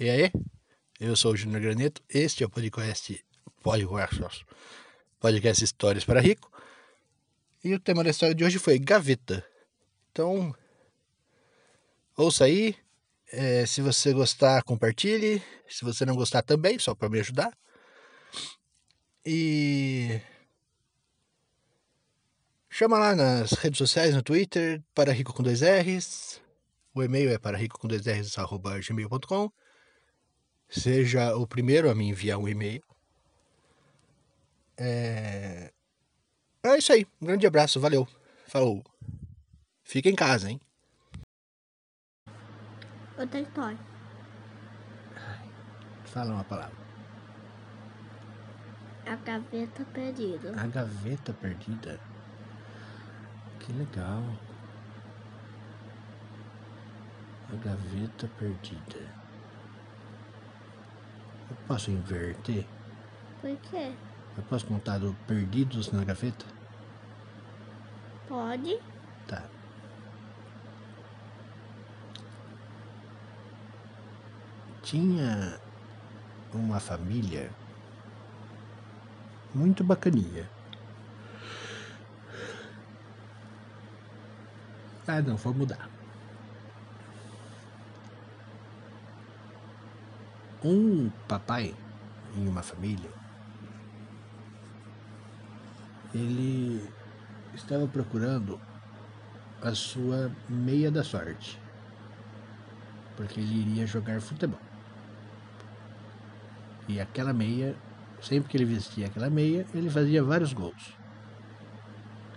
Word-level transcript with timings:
E 0.00 0.08
aí? 0.08 0.32
Eu 0.98 1.14
sou 1.14 1.32
o 1.32 1.36
Júnior 1.36 1.60
Graneto, 1.60 2.02
este 2.08 2.42
é 2.42 2.46
o 2.46 2.50
podcast 2.50 3.22
Podcast, 3.62 4.46
podcast 5.20 5.62
Histórias 5.62 6.02
para 6.02 6.18
Rico. 6.18 6.50
E 7.62 7.74
o 7.74 7.78
tema 7.78 8.02
da 8.02 8.08
história 8.08 8.34
de 8.34 8.42
hoje 8.42 8.58
foi 8.58 8.78
gaveta. 8.78 9.46
Então, 10.10 10.54
ouça 12.16 12.44
aí. 12.44 12.74
É, 13.30 13.66
se 13.66 13.82
você 13.82 14.14
gostar, 14.14 14.62
compartilhe. 14.62 15.42
Se 15.68 15.84
você 15.84 16.06
não 16.06 16.16
gostar 16.16 16.40
também, 16.40 16.78
só 16.78 16.94
para 16.94 17.10
me 17.10 17.20
ajudar. 17.20 17.52
E 19.26 20.22
chama 22.70 22.98
lá 22.98 23.14
nas 23.14 23.52
redes 23.52 23.76
sociais, 23.76 24.14
no 24.14 24.22
Twitter, 24.22 24.82
para 24.94 25.12
rico 25.12 25.34
com 25.34 25.42
dois 25.42 25.60
R's. 25.60 26.40
O 26.94 27.02
e-mail 27.02 27.30
é 27.30 27.38
para 27.38 27.58
rico 27.58 27.78
com 27.78 27.86
dois 27.86 28.06
R's, 28.06 28.38
arroba 28.38 28.80
gmail.com. 28.80 29.52
Seja 30.72 31.36
o 31.36 31.46
primeiro 31.46 31.90
a 31.90 31.94
me 31.94 32.08
enviar 32.08 32.38
um 32.38 32.48
e-mail. 32.48 32.82
É... 34.78 35.70
é 36.64 36.78
isso 36.78 36.90
aí. 36.94 37.06
Um 37.20 37.26
grande 37.26 37.46
abraço. 37.46 37.78
Valeu. 37.78 38.08
Falou. 38.46 38.82
Fica 39.82 40.08
em 40.08 40.14
casa, 40.14 40.50
hein? 40.50 40.58
Outra 43.18 43.38
história. 43.38 43.78
Fala 46.06 46.32
uma 46.32 46.44
palavra. 46.44 46.76
A 49.04 49.16
gaveta 49.16 49.84
perdida. 49.92 50.58
A 50.58 50.66
gaveta 50.68 51.34
perdida. 51.34 52.00
Que 53.60 53.72
legal. 53.74 54.22
A 57.52 57.56
gaveta 57.56 58.26
perdida. 58.38 59.21
Eu 61.52 61.56
posso 61.68 61.90
inverter? 61.90 62.64
Por 63.42 63.54
quê? 63.58 63.92
Eu 64.38 64.42
posso 64.44 64.64
contar 64.64 64.96
do 64.96 65.14
perdidos 65.26 65.92
na 65.92 66.02
gaveta? 66.02 66.46
Pode? 68.26 68.80
Tá. 69.28 69.42
Tinha 74.82 75.60
uma 76.54 76.80
família 76.80 77.50
muito 79.54 79.84
bacaninha. 79.84 80.48
Ah, 85.06 85.20
não, 85.20 85.36
vou 85.36 85.52
mudar. 85.52 85.90
Um 90.64 91.10
papai 91.26 91.74
em 92.36 92.48
uma 92.48 92.62
família, 92.62 93.10
ele 96.14 96.88
estava 97.54 97.86
procurando 97.88 98.60
a 99.60 99.74
sua 99.74 100.30
meia 100.48 100.90
da 100.90 101.02
sorte, 101.02 101.58
porque 103.16 103.40
ele 103.40 103.60
iria 103.60 103.86
jogar 103.86 104.20
futebol. 104.20 104.60
E 106.88 107.00
aquela 107.00 107.32
meia, 107.32 107.76
sempre 108.20 108.48
que 108.48 108.56
ele 108.56 108.64
vestia 108.64 109.06
aquela 109.06 109.30
meia, 109.30 109.66
ele 109.74 109.88
fazia 109.88 110.22
vários 110.22 110.52
gols. 110.52 110.94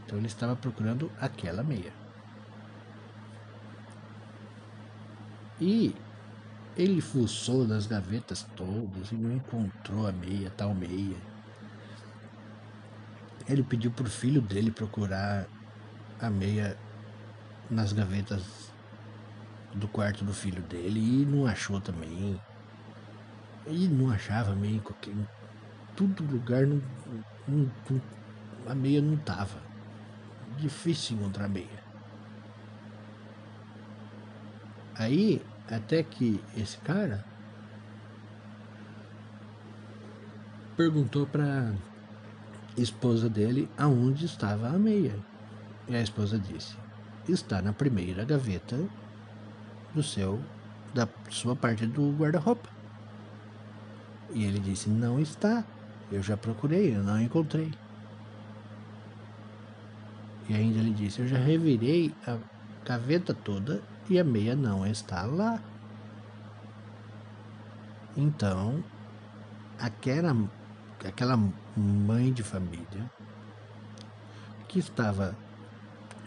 Então 0.05 0.17
ele 0.17 0.27
estava 0.27 0.55
procurando 0.55 1.11
aquela 1.19 1.63
meia. 1.63 1.91
E 5.59 5.95
ele 6.77 6.99
fuçou 6.99 7.65
nas 7.65 7.87
gavetas 7.87 8.45
todas 8.55 9.11
e 9.11 9.15
não 9.15 9.31
encontrou 9.31 10.07
a 10.07 10.11
meia, 10.11 10.49
tal 10.49 10.73
meia. 10.73 11.15
Ele 13.47 13.63
pediu 13.63 13.91
pro 13.91 14.09
filho 14.09 14.41
dele 14.41 14.71
procurar 14.71 15.47
a 16.19 16.29
meia 16.29 16.77
nas 17.69 17.93
gavetas 17.93 18.43
do 19.73 19.87
quarto 19.87 20.25
do 20.25 20.33
filho 20.33 20.61
dele 20.63 20.99
e 20.99 21.25
não 21.25 21.45
achou 21.45 21.79
também. 21.79 22.39
E 23.67 23.87
não 23.87 24.11
achava 24.11 24.51
a 24.51 24.55
meia 24.55 24.75
em 24.75 24.79
qualquer. 24.79 25.11
Em 25.11 25.27
todo 25.95 26.23
lugar 26.23 26.67
não, 26.67 26.81
não, 27.47 27.71
não, 27.89 28.01
a 28.67 28.75
meia 28.75 29.01
não 29.01 29.15
tava. 29.17 29.63
Difícil 30.57 31.17
encontrar 31.17 31.45
a 31.45 31.49
meia. 31.49 31.85
Aí, 34.95 35.41
até 35.69 36.03
que 36.03 36.39
esse 36.55 36.77
cara 36.79 37.23
perguntou 40.75 41.25
para 41.27 41.73
esposa 42.77 43.29
dele 43.29 43.69
aonde 43.77 44.25
estava 44.25 44.67
a 44.67 44.77
meia. 44.77 45.17
E 45.87 45.95
a 45.95 46.01
esposa 46.01 46.37
disse: 46.37 46.75
"Está 47.27 47.61
na 47.61 47.73
primeira 47.73 48.25
gaveta 48.25 48.77
do 49.93 50.03
seu 50.03 50.39
da 50.93 51.07
sua 51.29 51.55
parte 51.55 51.85
do 51.87 52.11
guarda-roupa". 52.17 52.69
E 54.33 54.43
ele 54.43 54.59
disse: 54.59 54.89
"Não 54.89 55.19
está. 55.19 55.63
Eu 56.11 56.21
já 56.21 56.35
procurei, 56.37 56.95
eu 56.95 57.03
não 57.03 57.19
encontrei". 57.21 57.71
E 60.47 60.53
ainda 60.53 60.79
ele 60.79 60.93
disse: 60.93 61.21
"Eu 61.21 61.27
já 61.27 61.37
revirei 61.37 62.11
a 62.27 62.37
gaveta 62.85 63.33
toda 63.33 63.94
e 64.09 64.19
a 64.19 64.23
meia 64.23 64.55
não 64.55 64.85
está 64.85 65.23
lá". 65.23 65.59
Então, 68.15 68.83
aquela 69.79 70.35
aquela 71.05 71.37
mãe 71.77 72.33
de 72.33 72.41
família 72.41 73.11
que 74.67 74.79
estava 74.79 75.35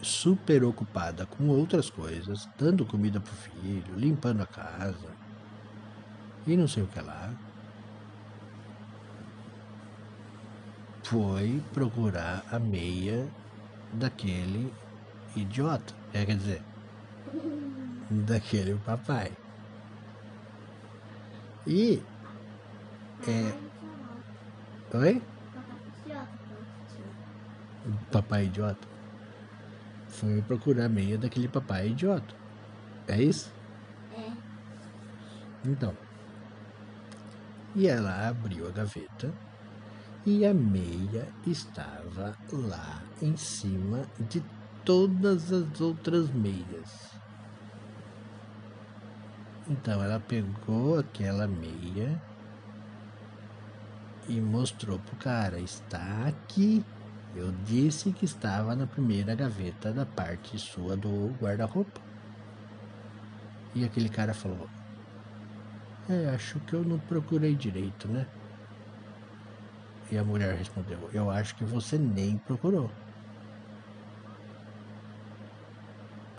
super 0.01 0.63
ocupada 0.63 1.25
com 1.25 1.49
outras 1.49 1.89
coisas, 1.89 2.47
dando 2.57 2.85
comida 2.85 3.19
pro 3.19 3.33
filho, 3.33 3.95
limpando 3.95 4.41
a 4.41 4.45
casa 4.45 5.09
e 6.47 6.55
não 6.55 6.67
sei 6.67 6.83
o 6.83 6.87
que 6.87 7.01
lá, 7.01 7.33
foi 11.03 11.61
procurar 11.73 12.43
a 12.51 12.59
meia 12.59 13.27
daquele 13.93 14.73
idiota, 15.35 15.93
é, 16.13 16.25
quer 16.25 16.37
dizer, 16.37 16.61
daquele 18.09 18.75
papai. 18.85 19.31
E 21.67 22.01
é, 23.27 23.53
Oi? 24.91 25.21
Papai 28.11 28.45
idiota. 28.45 28.87
Foi 30.07 30.41
procurar 30.41 30.85
a 30.85 30.89
meia 30.89 31.15
daquele 31.15 31.47
papai 31.47 31.89
idiota. 31.89 32.33
É 33.07 33.21
isso? 33.21 33.51
É. 34.17 34.31
Então. 35.63 35.95
E 37.75 37.87
ela 37.87 38.29
abriu 38.29 38.67
a 38.67 38.71
gaveta 38.71 39.31
e 40.25 40.43
a 40.43 40.53
meia 40.55 41.27
estava 41.45 42.35
lá 42.51 43.03
em 43.21 43.37
cima 43.37 44.07
de 44.19 44.43
todas 44.83 45.53
as 45.53 45.79
outras 45.79 46.31
meias. 46.31 47.18
Então 49.69 50.03
ela 50.03 50.19
pegou 50.19 50.97
aquela 50.97 51.45
meia 51.47 52.19
e 54.27 54.41
mostrou 54.41 54.97
pro 54.97 55.15
cara: 55.17 55.59
está 55.59 56.27
aqui. 56.27 56.83
Eu 57.35 57.51
disse 57.63 58.11
que 58.11 58.25
estava 58.25 58.75
na 58.75 58.87
primeira 58.87 59.35
gaveta 59.35 59.93
da 59.93 60.05
parte 60.05 60.57
sua 60.57 60.97
do 60.97 61.27
guarda-roupa. 61.39 62.01
E 63.75 63.85
aquele 63.85 64.09
cara 64.09 64.33
falou: 64.33 64.67
É, 66.09 66.29
acho 66.33 66.59
que 66.61 66.73
eu 66.73 66.83
não 66.83 66.97
procurei 66.97 67.55
direito, 67.55 68.07
né? 68.07 68.25
E 70.11 70.17
a 70.17 70.23
mulher 70.23 70.55
respondeu: 70.55 71.11
Eu 71.13 71.29
acho 71.29 71.55
que 71.55 71.63
você 71.63 71.95
nem 71.99 72.39
procurou. 72.39 72.89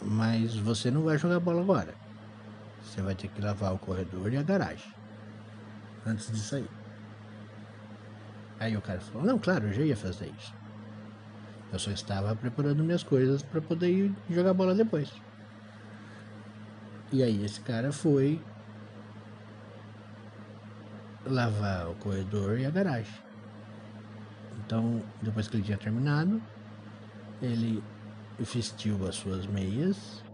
Mas 0.03 0.57
você 0.57 0.91
não 0.91 1.03
vai 1.03 1.17
jogar 1.17 1.39
bola 1.39 1.61
agora. 1.61 2.00
Você 2.83 3.03
vai 3.03 3.15
ter 3.15 3.29
que 3.29 3.41
lavar 3.41 3.75
o 3.75 3.79
corredor 3.79 4.33
e 4.33 4.37
a 4.37 4.43
garagem. 4.43 4.93
Antes 6.07 6.31
de 6.31 6.39
sair. 6.39 6.69
Aí 8.59 8.77
o 8.77 8.81
cara 8.81 9.01
falou: 9.01 9.27
Não, 9.27 9.39
claro, 9.39 9.67
eu 9.67 9.73
já 9.73 9.83
ia 9.83 9.97
fazer 9.97 10.33
isso. 10.39 10.55
Eu 11.73 11.79
só 11.79 11.91
estava 11.91 12.35
preparando 12.35 12.83
minhas 12.83 13.03
coisas 13.03 13.43
para 13.43 13.61
poder 13.61 13.91
ir 13.91 14.15
jogar 14.29 14.53
bola 14.55 14.75
depois. 14.75 15.13
E 17.13 17.23
aí 17.23 17.45
esse 17.45 17.61
cara 17.61 17.93
foi 17.93 18.41
lavar 21.25 21.89
o 21.89 21.95
corredor 21.97 22.59
e 22.59 22.67
a 22.67 22.71
garagem. 22.71 23.15
Então, 24.59 25.03
depois 25.21 25.49
que 25.49 25.57
ele 25.57 25.65
tinha 25.65 25.79
terminado, 25.79 26.41
ele 27.43 27.83
vestiu 28.39 29.07
as 29.07 29.17
suas 29.17 29.47
meias, 29.47 30.25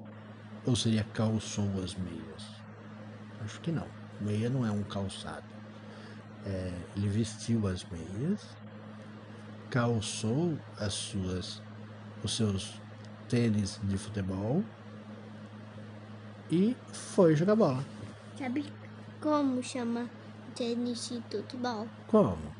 ou 0.66 0.74
seria 0.74 1.04
calçou 1.14 1.68
as 1.82 1.94
meias? 1.94 2.44
Acho 3.44 3.60
que 3.60 3.70
não. 3.70 3.86
Meia 4.20 4.50
não 4.50 4.66
é 4.66 4.70
um 4.70 4.82
calçado. 4.82 5.44
É, 6.44 6.72
ele 6.96 7.08
vestiu 7.08 7.66
as 7.66 7.84
meias, 7.84 8.46
calçou 9.70 10.58
as 10.78 10.92
suas, 10.92 11.62
os 12.22 12.36
seus 12.36 12.80
tênis 13.28 13.80
de 13.82 13.96
futebol 13.96 14.62
e 16.50 16.76
foi 16.92 17.34
jogar 17.34 17.56
bola. 17.56 17.84
Sabe 18.38 18.64
como 19.20 19.62
chama 19.62 20.08
tênis 20.54 21.08
de 21.08 21.20
futebol? 21.30 21.88
Como? 22.06 22.54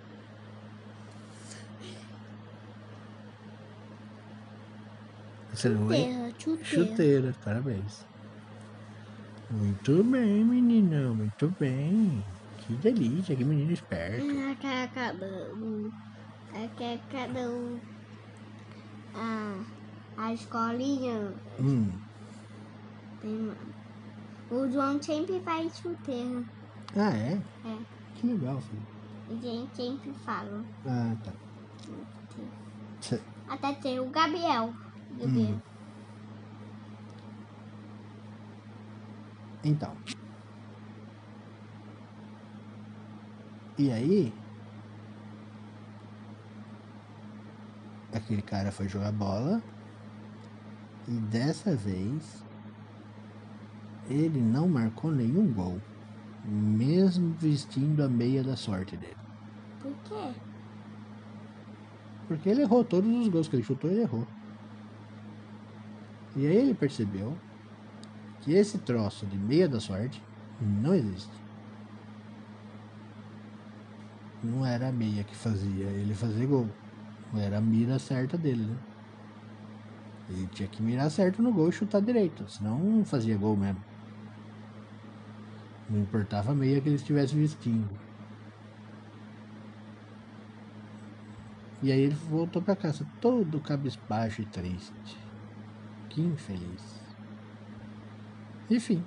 Você 5.56 5.68
não? 5.70 5.86
Chuteira, 5.88 6.32
chuteira. 6.62 7.34
Parabéns. 7.42 8.04
Muito 9.50 10.04
bem, 10.04 10.44
menina, 10.44 11.08
muito 11.14 11.48
bem. 11.58 12.22
Que 12.58 12.74
delícia, 12.74 13.34
que 13.36 13.44
menino 13.44 13.72
esperto. 13.72 14.26
Ca- 14.60 14.88
cada 14.94 15.26
um. 15.54 15.90
ah, 16.52 16.68
ca- 16.76 16.98
cada 17.10 17.48
um. 17.48 17.78
A, 19.14 19.64
a 20.18 20.34
escolinha 20.34 21.32
Hum, 21.58 21.90
tem. 23.22 23.52
O 24.50 24.68
João 24.70 25.00
sempre 25.02 25.40
faz 25.40 25.78
chuteira. 25.78 26.42
ah, 26.96 27.16
é? 27.16 27.40
É. 27.64 27.76
Que 28.16 28.26
legal, 28.26 28.60
filho. 28.60 28.82
A 29.30 29.34
gente 29.42 29.74
sempre 29.76 30.12
fala. 30.24 30.64
Ah, 30.86 31.14
tá. 31.24 31.32
Até 33.48 33.72
tem 33.74 34.00
o 34.00 34.06
Gabriel. 34.10 34.74
Gabriel. 35.18 35.54
Hum. 35.54 35.60
Então. 39.64 39.96
E 43.78 43.92
aí? 43.92 44.32
Aquele 48.12 48.42
cara 48.42 48.70
foi 48.70 48.88
jogar 48.88 49.12
bola. 49.12 49.62
E 51.08 51.12
dessa 51.12 51.74
vez. 51.74 52.44
Ele 54.08 54.40
não 54.40 54.68
marcou 54.68 55.10
nenhum 55.10 55.52
gol. 55.52 55.80
Mesmo 56.44 57.34
vestindo 57.34 58.04
a 58.04 58.08
meia 58.08 58.44
da 58.44 58.56
sorte 58.56 58.96
dele. 58.96 59.16
Por 59.80 59.92
quê? 60.04 60.34
Porque 62.28 62.48
ele 62.48 62.62
errou 62.62 62.84
todos 62.84 63.10
os 63.10 63.28
gols 63.28 63.48
que 63.48 63.56
ele 63.56 63.62
chutou, 63.62 63.90
ele 63.90 64.02
errou. 64.02 64.26
E 66.36 66.46
aí 66.46 66.54
ele 66.54 66.74
percebeu 66.74 67.34
que 68.42 68.52
esse 68.52 68.76
troço 68.78 69.24
de 69.24 69.38
meia 69.38 69.66
da 69.66 69.80
sorte 69.80 70.22
não 70.60 70.94
existe. 70.94 71.30
Não 74.44 74.64
era 74.64 74.88
a 74.88 74.92
meia 74.92 75.24
que 75.24 75.34
fazia 75.34 75.86
ele 75.86 76.14
fazer 76.14 76.46
gol. 76.46 76.68
Não 77.32 77.40
era 77.40 77.56
a 77.56 77.60
mira 77.60 77.98
certa 77.98 78.36
dele, 78.36 78.64
né? 78.64 78.76
Ele 80.28 80.46
tinha 80.48 80.68
que 80.68 80.82
mirar 80.82 81.10
certo 81.10 81.40
no 81.40 81.52
gol 81.52 81.70
e 81.70 81.72
chutar 81.72 82.02
direito, 82.02 82.46
senão 82.50 82.78
não 82.78 83.04
fazia 83.04 83.36
gol 83.38 83.56
mesmo. 83.56 83.80
Não 85.88 86.00
importava 86.00 86.52
a 86.52 86.54
meia 86.54 86.80
que 86.82 86.88
ele 86.88 86.96
estivesse 86.96 87.34
vestindo. 87.34 87.88
E 91.82 91.90
aí 91.90 92.00
ele 92.00 92.14
voltou 92.14 92.60
pra 92.60 92.76
casa 92.76 93.06
todo 93.20 93.60
cabisbaixo 93.60 94.42
e 94.42 94.46
triste. 94.46 95.25
Infeliz. 96.16 97.04
Enfim, 98.68 99.06